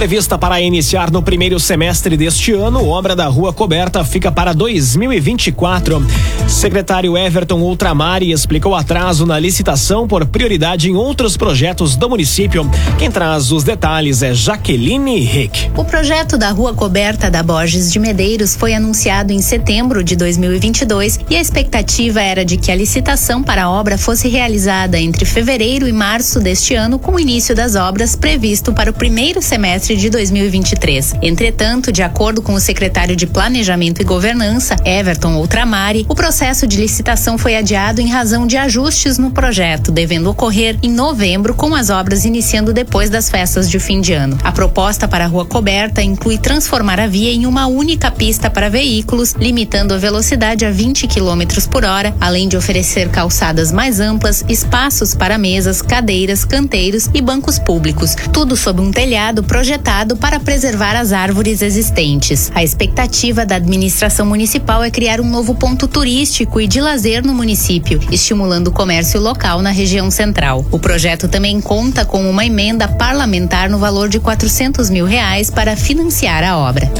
Prevista 0.03 0.37
para 0.37 0.59
iniciar 0.59 1.09
no 1.09 1.23
primeiro 1.23 1.57
semestre 1.61 2.17
deste 2.17 2.51
ano, 2.51 2.85
obra 2.89 3.15
da 3.15 3.25
rua 3.27 3.53
coberta 3.53 4.03
fica 4.03 4.29
para 4.29 4.51
2024. 4.51 6.05
Secretário 6.45 7.17
Everton 7.17 7.61
Ultramari 7.61 8.29
explica 8.29 8.67
o 8.67 8.75
atraso 8.75 9.25
na 9.25 9.39
licitação 9.39 10.05
por 10.05 10.25
prioridade 10.25 10.89
em 10.89 10.95
outros 10.97 11.37
projetos 11.37 11.95
do 11.95 12.09
município. 12.09 12.69
Quem 12.99 13.09
traz 13.09 13.53
os 13.53 13.63
detalhes 13.63 14.21
é 14.21 14.33
Jaqueline 14.33 15.21
Rick. 15.21 15.71
O 15.77 15.85
projeto 15.85 16.37
da 16.37 16.49
Rua 16.49 16.73
Coberta 16.73 17.31
da 17.31 17.41
Borges 17.41 17.89
de 17.89 17.97
Medeiros 17.97 18.57
foi 18.57 18.73
anunciado 18.73 19.31
em 19.31 19.41
setembro 19.41 20.03
de 20.03 20.17
2022 20.17 21.21
e 21.29 21.37
a 21.37 21.41
expectativa 21.41 22.21
era 22.21 22.43
de 22.43 22.57
que 22.57 22.69
a 22.69 22.75
licitação 22.75 23.41
para 23.41 23.63
a 23.63 23.71
obra 23.71 23.97
fosse 23.97 24.27
realizada 24.27 24.99
entre 24.99 25.23
fevereiro 25.23 25.87
e 25.87 25.93
março 25.93 26.41
deste 26.41 26.75
ano, 26.75 26.99
com 26.99 27.13
o 27.13 27.19
início 27.19 27.55
das 27.55 27.75
obras 27.75 28.17
previsto 28.17 28.73
para 28.73 28.91
o 28.91 28.93
primeiro 28.93 29.41
semestre 29.41 29.92
de 29.95 30.09
2023. 30.09 31.15
Entretanto, 31.21 31.91
de 31.91 32.01
acordo 32.01 32.41
com 32.41 32.53
o 32.53 32.59
secretário 32.59 33.15
de 33.15 33.27
Planejamento 33.27 34.01
e 34.01 34.05
Governança, 34.05 34.75
Everton 34.83 35.35
Ultramari, 35.35 36.05
o 36.09 36.15
processo 36.15 36.65
de 36.65 36.77
licitação 36.77 37.37
foi 37.37 37.55
adiado 37.55 38.01
em 38.01 38.09
razão 38.09 38.47
de 38.47 38.57
ajustes 38.57 39.17
no 39.17 39.31
projeto, 39.31 39.91
devendo 39.91 40.29
ocorrer 40.29 40.77
em 40.81 40.89
novembro, 40.89 41.53
com 41.53 41.75
as 41.75 41.89
obras 41.89 42.25
iniciando 42.25 42.73
depois 42.73 43.09
das 43.09 43.29
festas 43.29 43.69
de 43.69 43.79
fim 43.79 44.01
de 44.01 44.13
ano. 44.13 44.37
A 44.43 44.51
proposta 44.51 45.07
para 45.07 45.25
a 45.25 45.27
rua 45.27 45.45
coberta 45.45 46.01
inclui 46.01 46.37
transformar 46.37 46.99
a 46.99 47.07
via 47.07 47.31
em 47.31 47.45
uma 47.45 47.67
única 47.67 48.09
pista 48.09 48.49
para 48.49 48.69
veículos, 48.69 49.33
limitando 49.33 49.93
a 49.93 49.97
velocidade 49.97 50.65
a 50.65 50.71
20 50.71 51.07
km 51.07 51.67
por 51.69 51.85
hora, 51.85 52.15
além 52.19 52.47
de 52.47 52.57
oferecer 52.57 53.09
calçadas 53.09 53.71
mais 53.71 53.99
amplas, 53.99 54.43
espaços 54.49 55.13
para 55.13 55.37
mesas, 55.37 55.81
cadeiras, 55.81 56.43
canteiros 56.43 57.09
e 57.13 57.21
bancos 57.21 57.59
públicos, 57.59 58.15
tudo 58.31 58.55
sob 58.55 58.81
um 58.81 58.91
telhado 58.91 59.43
projetado 59.43 59.82
para 60.17 60.39
preservar 60.39 60.95
as 60.95 61.11
árvores 61.11 61.61
existentes. 61.61 62.51
A 62.55 62.63
expectativa 62.63 63.45
da 63.45 63.55
administração 63.55 64.25
municipal 64.25 64.83
é 64.83 64.89
criar 64.89 65.19
um 65.19 65.29
novo 65.29 65.53
ponto 65.55 65.87
turístico 65.87 66.59
e 66.59 66.67
de 66.67 66.81
lazer 66.81 67.25
no 67.25 67.33
município, 67.33 67.99
estimulando 68.11 68.67
o 68.67 68.71
comércio 68.71 69.19
local 69.19 69.61
na 69.61 69.71
região 69.71 70.09
central. 70.09 70.65
O 70.71 70.79
projeto 70.79 71.27
também 71.27 71.59
conta 71.61 72.05
com 72.05 72.27
uma 72.29 72.45
emenda 72.45 72.87
parlamentar 72.87 73.69
no 73.69 73.77
valor 73.77 74.09
de 74.09 74.19
400 74.19 74.89
mil 74.89 75.05
reais 75.05 75.49
para 75.49 75.75
financiar 75.75 76.43
a 76.43 76.57
obra. 76.57 76.91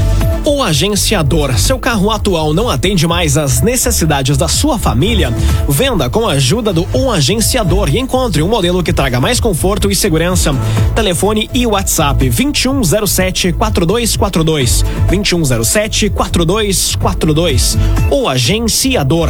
O 0.46 0.62
agenciador. 0.62 1.58
Seu 1.58 1.78
carro 1.78 2.10
atual 2.10 2.52
não 2.52 2.68
atende 2.68 3.06
mais 3.06 3.38
às 3.38 3.62
necessidades 3.62 4.36
da 4.36 4.46
sua 4.46 4.78
família? 4.78 5.32
Venda 5.66 6.10
com 6.10 6.28
a 6.28 6.32
ajuda 6.32 6.70
do 6.70 6.86
Um 6.94 7.10
Agenciador 7.10 7.88
e 7.88 7.98
encontre 7.98 8.42
um 8.42 8.48
modelo 8.48 8.82
que 8.82 8.92
traga 8.92 9.18
mais 9.18 9.40
conforto 9.40 9.90
e 9.90 9.96
segurança. 9.96 10.54
Telefone 10.94 11.48
e 11.54 11.66
WhatsApp 11.66 12.28
2107 12.64 13.52
4242. 13.52 14.82
2107 15.08 16.08
4242. 16.08 17.76
O 18.10 18.26
Agenciador. 18.26 19.28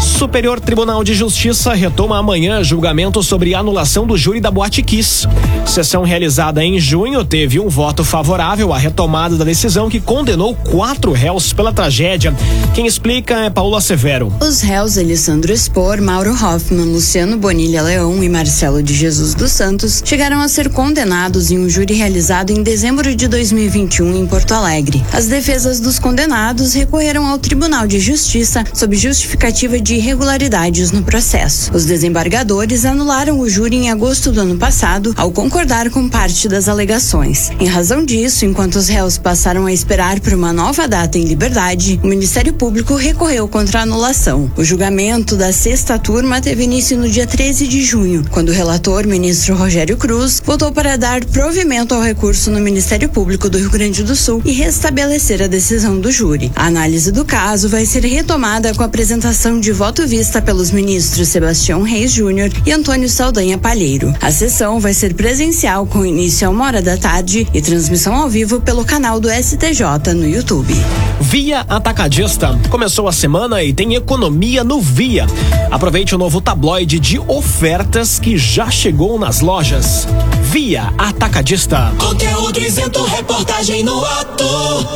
Superior 0.00 0.58
Tribunal 0.58 1.04
de 1.04 1.14
Justiça 1.14 1.72
retoma 1.72 2.18
amanhã 2.18 2.62
julgamento 2.64 3.22
sobre 3.22 3.54
anulação 3.54 4.04
do 4.04 4.16
júri 4.16 4.40
da 4.40 4.50
Boate 4.50 4.82
Kiss. 4.82 5.28
Sessão 5.72 6.02
realizada 6.02 6.62
em 6.62 6.78
junho 6.78 7.24
teve 7.24 7.58
um 7.58 7.66
voto 7.66 8.04
favorável 8.04 8.74
à 8.74 8.78
retomada 8.78 9.38
da 9.38 9.44
decisão 9.44 9.88
que 9.88 9.98
condenou 9.98 10.54
quatro 10.54 11.12
réus 11.12 11.54
pela 11.54 11.72
tragédia. 11.72 12.34
Quem 12.74 12.86
explica 12.86 13.36
é 13.36 13.48
Paula 13.48 13.80
Severo. 13.80 14.30
Os 14.38 14.60
réus 14.60 14.98
Alessandro 14.98 15.50
Spor, 15.56 16.02
Mauro 16.02 16.32
Hoffman, 16.32 16.92
Luciano 16.92 17.38
Bonilha 17.38 17.80
Leão 17.80 18.22
e 18.22 18.28
Marcelo 18.28 18.82
de 18.82 18.92
Jesus 18.92 19.32
dos 19.32 19.50
Santos 19.50 20.02
chegaram 20.04 20.42
a 20.42 20.48
ser 20.48 20.68
condenados 20.68 21.50
em 21.50 21.58
um 21.58 21.70
júri 21.70 21.94
realizado 21.94 22.50
em 22.50 22.62
dezembro 22.62 23.16
de 23.16 23.26
2021 23.26 24.14
em 24.14 24.26
Porto 24.26 24.52
Alegre. 24.52 25.02
As 25.10 25.28
defesas 25.28 25.80
dos 25.80 25.98
condenados 25.98 26.74
recorreram 26.74 27.26
ao 27.26 27.38
Tribunal 27.38 27.86
de 27.86 27.98
Justiça 27.98 28.62
sob 28.74 28.94
justificativa 28.94 29.80
de 29.80 29.94
irregularidades 29.94 30.92
no 30.92 31.02
processo. 31.02 31.74
Os 31.74 31.86
desembargadores 31.86 32.84
anularam 32.84 33.40
o 33.40 33.48
júri 33.48 33.76
em 33.76 33.90
agosto 33.90 34.30
do 34.30 34.42
ano 34.42 34.58
passado 34.58 35.14
ao 35.16 35.32
concordar 35.32 35.61
com 35.92 36.08
parte 36.08 36.48
das 36.48 36.68
alegações. 36.68 37.50
Em 37.60 37.66
razão 37.66 38.04
disso, 38.04 38.44
enquanto 38.44 38.74
os 38.74 38.88
réus 38.88 39.16
passaram 39.16 39.66
a 39.66 39.72
esperar 39.72 40.18
por 40.18 40.32
uma 40.32 40.52
nova 40.52 40.88
data 40.88 41.16
em 41.16 41.24
liberdade, 41.24 42.00
o 42.02 42.08
Ministério 42.08 42.52
Público 42.52 42.96
recorreu 42.96 43.46
contra 43.46 43.78
a 43.78 43.82
anulação. 43.82 44.50
O 44.56 44.64
julgamento 44.64 45.36
da 45.36 45.52
sexta 45.52 46.00
turma 46.00 46.40
teve 46.40 46.64
início 46.64 46.98
no 46.98 47.08
dia 47.08 47.28
13 47.28 47.68
de 47.68 47.80
junho, 47.84 48.24
quando 48.28 48.48
o 48.48 48.52
relator, 48.52 49.06
ministro 49.06 49.54
Rogério 49.54 49.96
Cruz, 49.96 50.42
votou 50.44 50.72
para 50.72 50.96
dar 50.96 51.24
provimento 51.24 51.94
ao 51.94 52.02
recurso 52.02 52.50
no 52.50 52.58
Ministério 52.58 53.08
Público 53.08 53.48
do 53.48 53.58
Rio 53.58 53.70
Grande 53.70 54.02
do 54.02 54.16
Sul 54.16 54.42
e 54.44 54.50
restabelecer 54.50 55.40
a 55.42 55.46
decisão 55.46 56.00
do 56.00 56.10
júri. 56.10 56.50
A 56.56 56.66
análise 56.66 57.12
do 57.12 57.24
caso 57.24 57.68
vai 57.68 57.86
ser 57.86 58.04
retomada 58.04 58.74
com 58.74 58.82
a 58.82 58.86
apresentação 58.86 59.60
de 59.60 59.70
voto 59.70 60.08
vista 60.08 60.42
pelos 60.42 60.72
ministros 60.72 61.28
Sebastião 61.28 61.82
Reis 61.82 62.10
Júnior 62.10 62.50
e 62.66 62.72
Antônio 62.72 63.08
Saldanha 63.08 63.56
Palheiro. 63.56 64.12
A 64.20 64.32
sessão 64.32 64.80
vai 64.80 64.92
ser 64.92 65.14
presencial 65.14 65.51
com 65.90 66.04
início 66.04 66.48
a 66.48 66.50
uma 66.50 66.64
hora 66.64 66.80
da 66.80 66.96
tarde 66.96 67.46
e 67.52 67.60
transmissão 67.60 68.14
ao 68.14 68.26
vivo 68.26 68.58
pelo 68.58 68.86
canal 68.86 69.20
do 69.20 69.28
STJ 69.28 70.14
no 70.14 70.26
YouTube. 70.26 70.74
Via 71.20 71.60
Atacadista. 71.68 72.58
Começou 72.70 73.06
a 73.06 73.12
semana 73.12 73.62
e 73.62 73.70
tem 73.70 73.94
economia 73.94 74.64
no 74.64 74.80
Via. 74.80 75.26
Aproveite 75.70 76.14
o 76.14 76.18
novo 76.18 76.40
tabloide 76.40 76.98
de 76.98 77.18
ofertas 77.18 78.18
que 78.18 78.38
já 78.38 78.70
chegou 78.70 79.18
nas 79.18 79.40
lojas. 79.40 80.08
Via 80.44 80.90
Atacadista. 80.96 81.92
Conteúdo 81.98 82.58
isento, 82.58 83.04
reportagem 83.04 83.82
no 83.82 84.02
ato. 84.02 84.44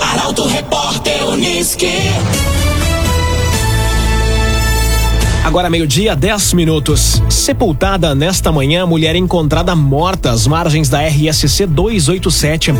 Arauto 0.00 0.46
Repórter 0.46 1.28
Unisque. 1.28 1.92
Agora 5.46 5.70
meio-dia, 5.70 6.16
10 6.16 6.54
minutos. 6.54 7.22
Sepultada 7.30 8.16
nesta 8.16 8.50
manhã, 8.50 8.84
mulher 8.84 9.14
encontrada 9.14 9.76
morta 9.76 10.32
às 10.32 10.44
margens 10.44 10.88
da 10.88 11.00
RSC 11.06 11.66
287. 11.66 12.74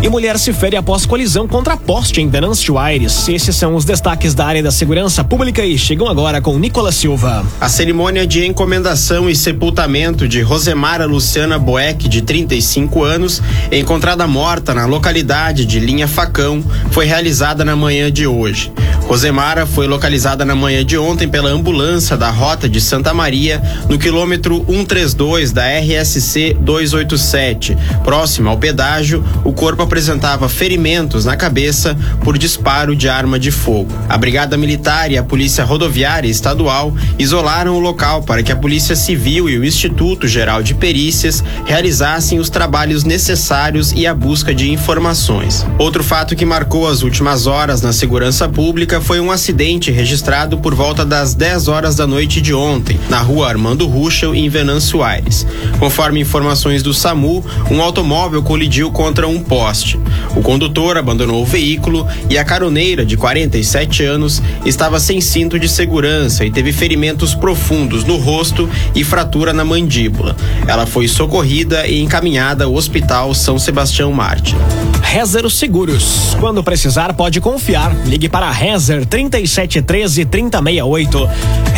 E 0.00 0.08
mulher 0.08 0.38
se 0.38 0.50
fere 0.54 0.78
após 0.78 1.04
colisão 1.04 1.46
contra 1.46 1.76
poste 1.76 2.22
em 2.22 2.28
Venâncio 2.30 2.78
Aires. 2.78 3.28
Esses 3.28 3.54
são 3.54 3.74
os 3.74 3.84
destaques 3.84 4.34
da 4.34 4.46
área 4.46 4.62
da 4.62 4.70
segurança 4.70 5.22
pública 5.22 5.62
e 5.62 5.76
chegam 5.76 6.08
agora 6.08 6.40
com 6.40 6.58
Nicolas 6.58 6.94
Silva. 6.94 7.44
A 7.60 7.68
cerimônia 7.68 8.26
de 8.26 8.46
encomendação 8.46 9.28
e 9.28 9.36
sepultamento 9.36 10.26
de 10.26 10.40
Rosemara 10.40 11.04
Luciana 11.04 11.58
Boeck, 11.58 12.08
de 12.08 12.22
35 12.22 13.04
anos, 13.04 13.42
encontrada 13.70 14.26
morta 14.26 14.72
na 14.72 14.86
localidade 14.86 15.66
de 15.66 15.78
Linha 15.78 16.08
Facão, 16.08 16.64
foi 16.90 17.04
realizada 17.04 17.62
na 17.62 17.76
manhã 17.76 18.10
de 18.10 18.26
hoje. 18.26 18.72
Rosemara 19.06 19.66
foi 19.66 19.86
localizada 19.86 20.44
na 20.44 20.56
manhã 20.56 20.84
de 20.84 20.98
ontem 20.98 21.28
pela 21.28 21.48
ambulância 21.48 22.16
da 22.16 22.28
Rota 22.28 22.68
de 22.68 22.80
Santa 22.80 23.14
Maria, 23.14 23.62
no 23.88 24.00
quilômetro 24.00 24.64
132 24.66 25.52
da 25.52 25.62
RSC 25.64 26.56
287. 26.60 27.78
Próximo 28.02 28.48
ao 28.48 28.58
pedágio, 28.58 29.24
o 29.44 29.52
corpo 29.52 29.80
apresentava 29.80 30.48
ferimentos 30.48 31.24
na 31.24 31.36
cabeça 31.36 31.96
por 32.24 32.36
disparo 32.36 32.96
de 32.96 33.08
arma 33.08 33.38
de 33.38 33.52
fogo. 33.52 33.92
A 34.08 34.18
Brigada 34.18 34.56
Militar 34.56 35.12
e 35.12 35.16
a 35.16 35.22
Polícia 35.22 35.64
Rodoviária 35.64 36.28
Estadual 36.28 36.92
isolaram 37.16 37.76
o 37.76 37.80
local 37.80 38.24
para 38.24 38.42
que 38.42 38.50
a 38.50 38.56
Polícia 38.56 38.96
Civil 38.96 39.48
e 39.48 39.56
o 39.56 39.64
Instituto 39.64 40.26
Geral 40.26 40.64
de 40.64 40.74
Perícias 40.74 41.44
realizassem 41.64 42.40
os 42.40 42.50
trabalhos 42.50 43.04
necessários 43.04 43.92
e 43.92 44.04
a 44.04 44.12
busca 44.12 44.52
de 44.52 44.72
informações. 44.72 45.64
Outro 45.78 46.02
fato 46.02 46.34
que 46.34 46.44
marcou 46.44 46.88
as 46.88 47.02
últimas 47.02 47.46
horas 47.46 47.80
na 47.80 47.92
segurança 47.92 48.48
pública 48.48 48.95
foi 49.00 49.20
um 49.20 49.30
acidente 49.30 49.90
registrado 49.90 50.58
por 50.58 50.74
volta 50.74 51.04
das 51.04 51.34
10 51.34 51.68
horas 51.68 51.96
da 51.96 52.06
noite 52.06 52.40
de 52.40 52.54
ontem, 52.54 52.98
na 53.08 53.20
rua 53.20 53.48
Armando 53.48 53.86
Ruschel, 53.86 54.34
em 54.34 54.48
Venâncio 54.48 55.02
Aires. 55.02 55.46
Conforme 55.78 56.20
informações 56.20 56.82
do 56.82 56.94
SAMU, 56.94 57.44
um 57.70 57.80
automóvel 57.80 58.42
colidiu 58.42 58.90
contra 58.90 59.26
um 59.26 59.42
poste. 59.42 59.98
O 60.34 60.40
condutor 60.40 60.96
abandonou 60.96 61.42
o 61.42 61.46
veículo 61.46 62.06
e 62.30 62.38
a 62.38 62.44
caroneira, 62.44 63.04
de 63.04 63.16
47 63.16 64.04
anos, 64.04 64.42
estava 64.64 65.00
sem 65.00 65.20
cinto 65.20 65.58
de 65.58 65.68
segurança 65.68 66.44
e 66.44 66.50
teve 66.50 66.72
ferimentos 66.72 67.34
profundos 67.34 68.04
no 68.04 68.16
rosto 68.16 68.68
e 68.94 69.02
fratura 69.02 69.52
na 69.52 69.64
mandíbula. 69.64 70.36
Ela 70.66 70.86
foi 70.86 71.08
socorrida 71.08 71.86
e 71.86 72.00
encaminhada 72.00 72.64
ao 72.64 72.74
Hospital 72.74 73.34
São 73.34 73.58
Sebastião 73.58 74.12
Marte. 74.12 74.54
Rezer 75.02 75.48
Seguros. 75.50 76.36
Quando 76.40 76.62
precisar, 76.62 77.12
pode 77.14 77.40
confiar. 77.40 77.94
Ligue 78.06 78.28
para 78.28 78.50
Rezer 78.50 78.85
3713 78.86 80.26
3068. 80.26 81.28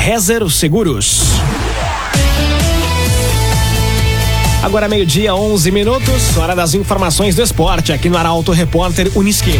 Rezer 0.07 0.51
Seguros. 0.51 1.23
Agora 4.61 4.89
meio-dia, 4.89 5.37
11 5.37 5.71
minutos, 5.71 6.37
hora 6.37 6.55
das 6.55 6.75
informações 6.75 7.37
do 7.37 7.43
esporte 7.43 7.93
aqui 7.93 8.09
no 8.09 8.19
Arauto 8.19 8.51
Repórter 8.51 9.09
Uniski. 9.15 9.53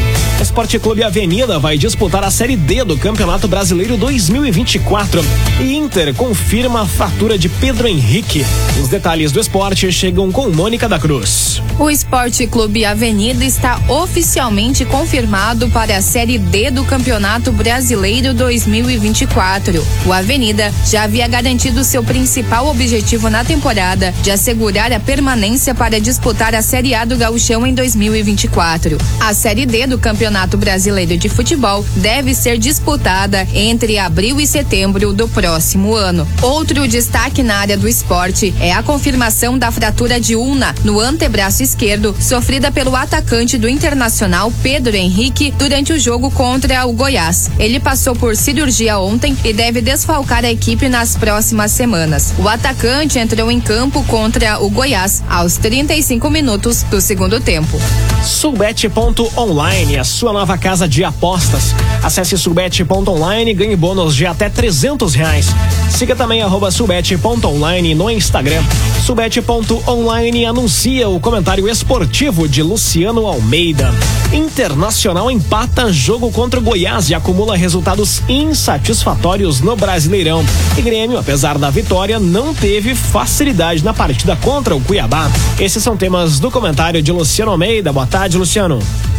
Esporte 0.43 0.77
Clube 0.77 1.05
Avenida 1.05 1.57
vai 1.57 1.79
disputar 1.79 2.25
a 2.25 2.33
Série 2.33 2.57
D 2.57 2.83
do 2.83 2.99
Campeonato 2.99 3.47
Brasileiro 3.47 3.97
2024 3.97 5.25
e 5.61 5.77
Inter 5.77 6.13
confirma 6.15 6.83
a 6.83 6.87
fatura 6.87 7.39
de 7.39 7.49
Pedro 7.49 7.87
Henrique. 7.87 8.45
Os 8.83 8.89
detalhes 8.89 9.31
do 9.31 9.39
esporte 9.39 9.91
chegam 9.93 10.33
com 10.33 10.51
Mônica 10.51 10.89
da 10.89 10.99
Cruz. 10.99 11.63
O 11.79 11.89
Esporte 11.89 12.45
Clube 12.49 12.85
Avenida 12.85 13.45
está 13.45 13.81
oficialmente 13.89 14.85
confirmado 14.85 15.69
para 15.69 15.97
a 15.97 16.03
Série 16.03 16.39
D 16.39 16.73
do 16.73 16.85
Campeonato 16.85 17.53
Brasileiro 17.53 18.35
2024. 18.35 19.87
O 20.05 20.13
Avenida 20.13 20.75
já 20.85 21.05
havia 21.05 21.29
garantido 21.29 21.85
seu 21.85 22.03
principal 22.03 22.67
objetivo 22.67 23.31
na 23.31 23.45
temporada 23.45 24.13
de 24.23 24.33
assegurar 24.33 24.89
a 24.93 24.98
permanência 24.99 25.75
para 25.75 26.01
disputar 26.01 26.55
a 26.55 26.63
Série 26.63 26.95
A 26.95 27.05
do 27.05 27.17
Gauchão 27.17 27.67
em 27.67 27.75
2024. 27.75 28.99
A 29.21 29.35
Série 29.35 29.67
D 29.67 29.87
do 29.87 29.99
Campeonato 29.99 30.57
Brasileiro 30.57 31.17
de 31.17 31.29
Futebol 31.29 31.85
deve 31.97 32.35
ser 32.35 32.59
disputada 32.59 33.47
entre 33.55 33.99
abril 33.99 34.41
e 34.41 34.47
setembro 34.47 35.13
do 35.13 35.29
próximo 35.29 35.95
ano. 35.95 36.27
Outro 36.43 36.87
destaque 36.89 37.43
na 37.43 37.57
área 37.57 37.77
do 37.77 37.89
esporte 37.89 38.55
é 38.61 38.73
a 38.73 38.83
confirmação 38.83 39.59
da 39.59 39.71
fratura 39.71 40.21
de 40.21 40.35
ulna 40.35 40.75
no 40.85 41.01
antebraço 41.01 41.63
esquerdo, 41.63 42.15
sofrida 42.21 42.71
pelo 42.71 42.95
atacante 42.95 43.59
do 43.59 43.69
Internacional 43.69 44.53
Pedro 44.63 44.97
Henrique 44.97 45.53
durante 45.59 45.93
o 45.93 45.99
jogo 45.99 46.31
contra 46.31 46.87
o 46.87 46.93
Goiás. 46.93 47.51
Ele 47.59 47.81
passou 47.81 48.15
por 48.15 48.37
cirurgia 48.37 48.99
ontem 48.99 49.37
e 49.45 49.53
deve 49.53 49.81
desfalcar 49.81 50.45
a 50.45 50.51
equipe 50.51 50.89
nas 50.89 51.17
próximas 51.17 51.73
semanas. 51.73 52.33
O 52.39 52.49
atacante 52.49 53.19
entrou 53.19 53.51
em 53.51 53.61
campo 53.61 54.03
contra 54.05 54.59
o 54.59 54.71
Goiás 54.79 55.25
aos 55.29 55.57
35 55.57 56.31
minutos 56.31 56.85
do 56.85 57.01
segundo 57.01 57.41
tempo. 57.41 57.81
Sulbet.online, 58.25 59.99
a 59.99 60.05
sua 60.05 60.33
nova 60.33 60.57
casa 60.57 60.87
de 60.87 61.03
apostas. 61.03 61.75
Acesse 62.01 62.39
sulbet.online 62.39 63.51
e 63.51 63.55
ganhe 63.55 63.75
bônus 63.75 64.15
de 64.15 64.25
até 64.25 64.49
300 64.49 65.17
reais. 65.17 65.49
Siga 65.91 66.15
também 66.15 66.43
arroba 66.43 66.71
sulbet.online 66.71 67.93
no 67.97 68.09
Instagram. 68.09 68.63
Sulbet.online 69.05 70.45
anuncia 70.45 71.09
o 71.09 71.19
comentário 71.19 71.69
esportivo 71.69 72.49
de 72.49 72.63
Luciano 72.63 73.27
Almeida. 73.27 73.93
Internacional 74.33 75.31
empata 75.31 75.93
jogo 75.93 76.31
contra 76.31 76.61
o 76.61 76.63
Goiás 76.63 77.09
e 77.09 77.15
acumula 77.15 77.57
resultados 77.57 78.21
insatisfatórios 78.29 79.61
no 79.61 79.75
Brasileirão. 79.77 80.45
E 80.77 80.83
Grêmio, 80.83 81.19
apesar 81.19 81.57
da 81.57 81.71
vitória, 81.71 82.19
não 82.19 82.53
teve 82.53 82.95
facilidade 82.95 83.85
na 83.85 83.95
partida 83.95 84.37
contra 84.37 84.77
o 84.77 84.81
Cuiabá. 84.81 85.31
Esses 85.59 85.83
são 85.83 85.97
temas 85.97 86.39
do 86.39 86.51
comentário 86.51 87.03
de 87.03 87.11
Luciano 87.11 87.53
Almeida. 87.53 87.93
Boa 87.93 88.07
tarde, 88.07 88.37
Luciano. 88.37 88.79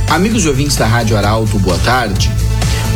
Amigos 0.10 0.46
ouvintes 0.46 0.76
da 0.76 0.86
Rádio 0.86 1.18
Arauto, 1.18 1.58
boa 1.60 1.78
tarde. 1.80 2.32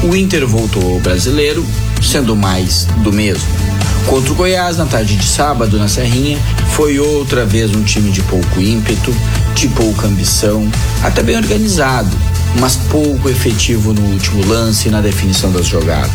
O 0.04 0.16
Inter 0.16 0.46
voltou 0.46 0.94
ao 0.94 1.00
brasileiro, 1.00 1.66
sendo 2.02 2.36
mais 2.36 2.86
do 3.04 3.12
mesmo. 3.12 3.63
Contra 4.08 4.32
o 4.32 4.36
Goiás, 4.36 4.78
na 4.78 4.86
tarde 4.86 5.16
de 5.16 5.26
sábado, 5.26 5.78
na 5.78 5.88
Serrinha, 5.88 6.38
foi 6.72 7.00
outra 7.00 7.46
vez 7.46 7.74
um 7.74 7.84
time 7.84 8.12
de 8.12 8.22
pouco 8.24 8.62
ímpeto, 8.62 9.14
de 9.56 9.68
pouca 9.70 10.08
ambição, 10.08 10.70
até 11.02 11.24
bem 11.24 11.38
organizado, 11.38 12.16
mas 12.60 12.76
pouco 12.76 13.30
efetivo 13.30 13.94
no 13.94 14.02
último 14.02 14.46
lance 14.46 14.88
e 14.88 14.92
na 14.92 15.02
definição 15.02 15.52
das 15.52 15.66
jogadas. 15.66 16.12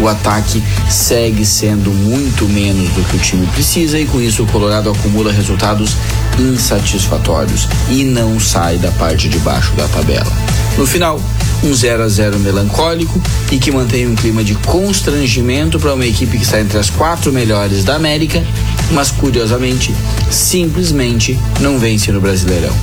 O 0.00 0.08
ataque 0.08 0.62
segue 0.90 1.46
sendo 1.46 1.90
muito 1.90 2.48
menos 2.48 2.88
do 2.90 3.02
que 3.08 3.16
o 3.16 3.20
time 3.20 3.46
precisa 3.48 3.98
e 3.98 4.06
com 4.06 4.20
isso 4.20 4.42
o 4.42 4.46
Colorado 4.46 4.90
acumula 4.90 5.32
resultados 5.32 5.96
insatisfatórios 6.38 7.68
e 7.88 8.04
não 8.04 8.40
sai 8.40 8.76
da 8.76 8.90
parte 8.92 9.28
de 9.28 9.38
baixo 9.38 9.72
da 9.74 9.86
tabela. 9.88 10.32
No 10.76 10.86
final, 10.86 11.20
um 11.64 11.74
0 11.74 12.02
a 12.02 12.08
0 12.08 12.38
melancólico 12.38 13.20
e 13.50 13.58
que 13.58 13.72
mantém 13.72 14.06
um 14.06 14.14
clima 14.14 14.44
de 14.44 14.54
constrangimento 14.54 15.80
para 15.80 15.94
uma 15.94 16.06
equipe 16.06 16.36
que 16.36 16.44
está 16.44 16.60
entre 16.60 16.78
as 16.78 16.90
quatro 16.90 17.32
melhores 17.32 17.82
da 17.82 17.96
América, 17.96 18.44
mas 18.92 19.10
curiosamente, 19.10 19.94
simplesmente 20.30 21.38
não 21.60 21.78
vence 21.78 22.12
no 22.12 22.20
Brasileirão. 22.20 22.74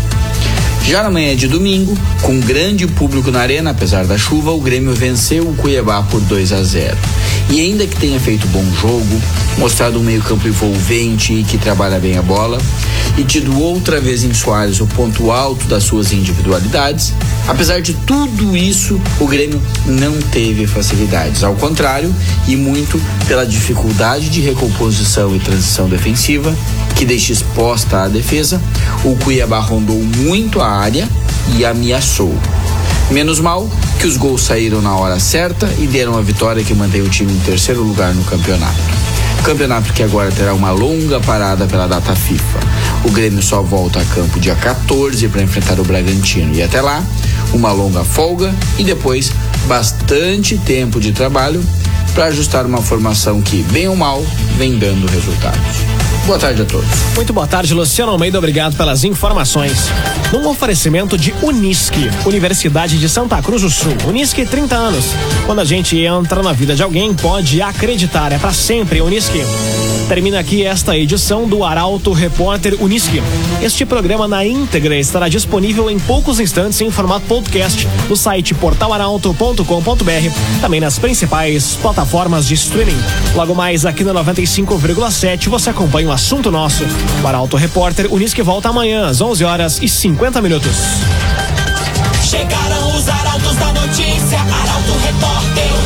Já 0.84 1.04
na 1.04 1.12
manhã 1.12 1.36
de 1.36 1.48
domingo, 1.48 1.96
com 2.24 2.40
grande 2.40 2.88
público 2.88 3.30
na 3.30 3.40
arena, 3.40 3.70
apesar 3.70 4.06
da 4.06 4.18
chuva, 4.18 4.52
o 4.52 4.60
Grêmio 4.60 4.94
venceu 4.94 5.48
o 5.48 5.56
Cuiabá 5.56 6.02
por 6.02 6.20
2 6.22 6.52
a 6.52 6.64
0. 6.64 6.98
E 7.52 7.62
ainda 7.62 7.86
que 7.86 7.96
tenha 7.96 8.20
feito 8.20 8.48
bom 8.48 8.66
jogo, 8.74 9.22
mostrado 9.58 10.00
um 10.00 10.04
meio-campo 10.04 10.48
envolvente 10.48 11.34
e 11.34 11.44
que 11.44 11.58
trabalha 11.58 12.00
bem 12.00 12.18
a 12.18 12.22
bola, 12.22 12.58
e 13.18 13.24
tido 13.24 13.60
outra 13.60 14.00
vez 14.00 14.24
em 14.24 14.34
Soares 14.34 14.80
o 14.80 14.88
ponto 14.88 15.32
alto 15.32 15.66
das 15.68 15.84
suas 15.84 16.12
individualidades, 16.12 17.14
apesar 17.48 17.82
de 17.82 17.94
tudo 17.94 18.56
isso, 18.56 19.00
o 19.20 19.28
Grêmio 19.28 19.62
não 19.86 20.20
teve 20.32 20.66
facilidades. 20.68 21.44
Ao 21.44 21.54
contrário, 21.56 22.14
e 22.48 22.56
muito 22.56 23.02
pela 23.28 23.46
dificuldade 23.46 24.30
de 24.30 24.42
recomposição 24.42 25.36
e 25.36 25.40
transição 25.40 25.88
defensiva, 25.88 26.56
que 26.96 27.06
deixa 27.06 27.34
exposta 27.34 28.04
a 28.04 28.08
defesa, 28.08 28.62
o 29.04 29.16
Cuiabá 29.18 29.60
rondou 29.60 30.02
muito 30.02 30.62
a 30.62 30.68
área 30.68 31.08
e 31.58 31.66
ameaçou. 31.66 32.34
Menos 33.10 33.40
mal 33.40 33.70
que 34.00 34.08
os 34.08 34.16
gols 34.16 34.42
saíram 34.42 34.82
na 34.82 34.96
hora 34.96 35.20
certa 35.20 35.70
e 35.78 35.86
deram 35.86 36.18
a 36.18 36.22
vitória 36.22 36.64
que 36.64 36.74
mantém 36.74 37.02
o 37.02 37.10
time 37.10 37.34
em 37.34 37.40
terceiro 37.40 37.84
lugar 37.84 38.14
no 38.14 38.24
campeonato. 38.24 39.01
Campeonato 39.44 39.92
que 39.92 40.04
agora 40.04 40.32
terá 40.32 40.54
uma 40.54 40.72
longa 40.72 41.20
parada 41.20 41.66
pela 41.66 41.88
data 41.88 42.16
FIFA. 42.16 42.60
O 43.04 43.12
Grêmio 43.12 43.42
só 43.42 43.62
volta 43.62 44.00
a 44.00 44.06
campo 44.06 44.40
dia 44.40 44.56
14 44.56 45.28
para 45.30 45.42
enfrentar 45.42 45.80
o 45.80 45.84
Bragantino. 45.84 46.54
E 46.54 46.62
até 46.62 46.80
lá, 46.80 47.04
uma 47.52 47.72
longa 47.72 48.04
folga 48.04 48.54
e 48.78 48.84
depois 48.84 49.32
bastante 49.68 50.58
tempo 50.60 51.00
de 51.00 51.12
trabalho 51.12 51.64
para 52.14 52.26
ajustar 52.26 52.66
uma 52.66 52.82
formação 52.82 53.42
que, 53.42 53.64
bem 53.64 53.88
ou 53.88 53.96
mal, 53.96 54.24
vem 54.58 54.78
dando 54.78 55.08
resultados. 55.08 56.11
Boa 56.26 56.38
tarde 56.38 56.62
a 56.62 56.66
todos. 56.66 56.88
Muito 57.16 57.34
boa 57.34 57.48
tarde, 57.48 57.74
Luciano 57.74 58.12
Almeida. 58.12 58.38
Obrigado 58.38 58.76
pelas 58.78 59.04
informações. 59.04 59.90
Num 60.32 60.48
oferecimento 60.48 61.18
de 61.18 61.34
Unisque, 61.42 62.10
Universidade 62.26 62.98
de 63.00 63.10
Santa 63.10 63.42
Cruz 63.42 63.64
do 63.64 63.70
Sul. 63.70 63.94
Unisque, 64.08 64.46
30 64.46 64.76
anos. 64.76 65.06
Quando 65.46 65.60
a 65.60 65.66
gente 65.66 65.98
entra 65.98 66.44
na 66.44 66.54
vida 66.54 66.76
de 66.76 66.84
alguém, 66.84 67.14
pode 67.14 67.62
acreditar. 67.62 68.32
É 68.32 68.38
para 68.38 68.54
sempre, 68.54 69.02
Unisque. 69.02 69.42
Termina 70.12 70.42
aqui 70.42 70.66
esta 70.66 70.98
edição 70.98 71.48
do 71.48 71.64
Arauto 71.64 72.12
Repórter 72.12 72.76
Unisque. 72.84 73.24
Este 73.62 73.86
programa 73.86 74.28
na 74.28 74.46
íntegra 74.46 74.98
estará 74.98 75.30
disponível 75.30 75.90
em 75.90 75.98
poucos 75.98 76.38
instantes 76.38 76.82
em 76.82 76.92
formato 76.92 77.26
podcast 77.28 77.88
no 78.10 78.18
site 78.18 78.54
portalaralto.com.br, 78.54 80.60
também 80.60 80.82
nas 80.82 81.00
principais 81.00 81.78
plataformas 81.78 82.46
de 82.46 82.56
streaming. 82.56 82.98
Logo 83.34 83.56
mais 83.56 83.86
aqui 83.86 84.04
no 84.04 84.14
95,7 84.14 85.48
você 85.48 85.70
acompanha 85.70 86.10
o 86.10 86.12
assunto 86.12 86.52
nosso. 86.52 86.84
O 87.24 87.26
Arauto 87.26 87.56
Repórter 87.56 88.14
Unisque 88.14 88.42
volta 88.42 88.68
amanhã 88.68 89.08
às 89.08 89.22
11 89.22 89.46
horas 89.46 89.80
e 89.82 89.88
50 89.88 90.42
minutos. 90.42 90.76
Chegaram 92.22 92.98
os 92.98 93.08
arautos 93.08 93.56
da 93.56 93.72
notícia, 93.72 94.42
Arauto 94.42 94.92
Repórter 95.06 95.81